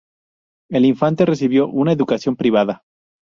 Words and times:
El 0.71 0.85
infante 0.85 1.27
recibió 1.27 1.67
una 1.67 1.91
educación 1.91 2.35
privada. 2.35 2.81